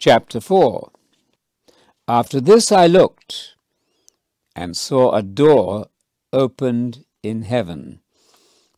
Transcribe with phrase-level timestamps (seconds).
[0.00, 0.92] Chapter 4
[2.08, 3.54] After this I looked,
[4.56, 5.88] and saw a door
[6.32, 8.00] opened in heaven.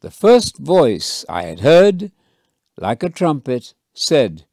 [0.00, 2.10] The first voice I had heard,
[2.78, 4.46] like a trumpet, said,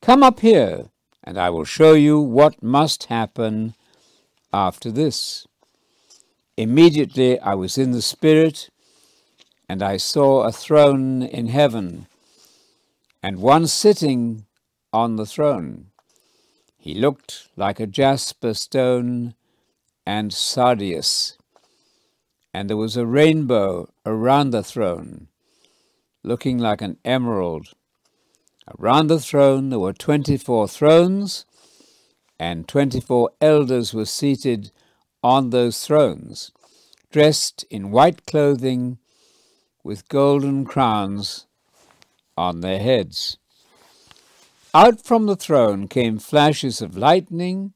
[0.00, 0.86] Come up here,
[1.22, 3.74] and I will show you what must happen
[4.50, 5.46] after this.
[6.56, 8.70] Immediately I was in the Spirit,
[9.68, 12.06] and I saw a throne in heaven,
[13.22, 14.46] and one sitting
[14.92, 15.86] on the throne.
[16.76, 19.34] He looked like a jasper stone
[20.04, 21.38] and sardius,
[22.52, 25.28] and there was a rainbow around the throne,
[26.22, 27.68] looking like an emerald.
[28.78, 31.46] Around the throne there were twenty four thrones,
[32.38, 34.72] and twenty four elders were seated
[35.22, 36.50] on those thrones,
[37.10, 38.98] dressed in white clothing
[39.84, 41.46] with golden crowns
[42.36, 43.38] on their heads.
[44.74, 47.74] Out from the throne came flashes of lightning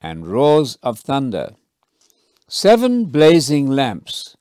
[0.00, 1.56] and roars of thunder.
[2.46, 4.36] Seven blazing lamps,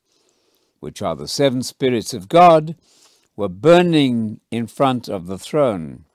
[0.80, 2.76] which are the seven spirits of God,
[3.36, 6.06] were burning in front of the throne.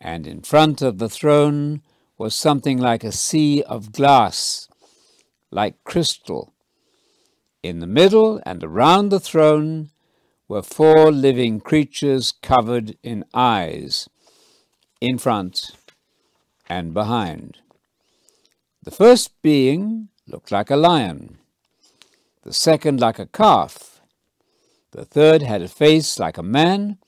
[0.00, 1.82] And in front of the throne
[2.18, 4.68] was something like a sea of glass,
[5.52, 6.54] like crystal.
[7.62, 9.90] In the middle and around the throne
[10.48, 14.08] were four living creatures covered in eyes
[15.02, 15.72] in front
[16.68, 17.58] and behind.
[18.84, 21.38] The first being looked like a lion,
[22.44, 24.00] the second like a calf,
[24.92, 26.98] the third had a face like a man,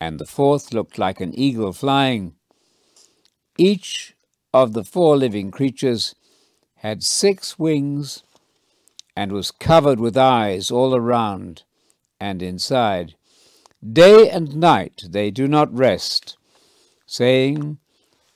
[0.00, 2.36] and the fourth looked like an eagle flying.
[3.58, 4.14] Each
[4.54, 6.14] of the four living creatures
[6.76, 8.22] had six wings
[9.14, 11.64] and was covered with eyes all around
[12.18, 13.14] and inside.
[13.82, 16.38] Day and night they do not rest
[17.14, 17.78] saying,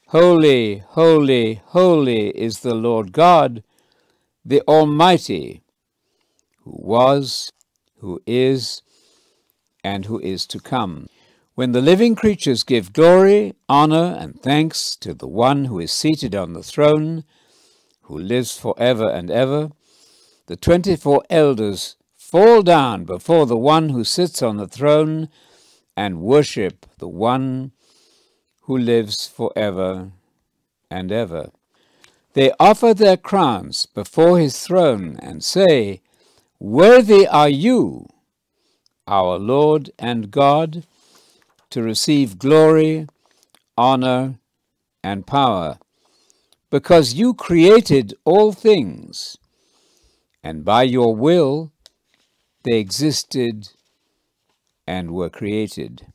[0.08, 3.64] Holy, holy, holy is the Lord God,
[4.44, 5.62] the Almighty,
[6.62, 7.52] who was,
[7.98, 8.82] who is,
[9.82, 11.08] and who is to come.
[11.56, 16.36] When the living creatures give glory, honor, and thanks to the one who is seated
[16.36, 17.24] on the throne,
[18.02, 19.72] who lives forever and ever,
[20.46, 25.28] the twenty-four elders fall down before the one who sits on the throne
[25.96, 27.72] and worship the one
[28.68, 30.10] who lives forever
[30.90, 31.50] and ever.
[32.34, 36.02] They offer their crowns before his throne and say,
[36.60, 38.10] Worthy are you,
[39.06, 40.84] our Lord and God,
[41.70, 43.06] to receive glory,
[43.78, 44.34] honor,
[45.02, 45.78] and power,
[46.68, 49.38] because you created all things,
[50.42, 51.72] and by your will
[52.64, 53.70] they existed
[54.86, 56.12] and were created.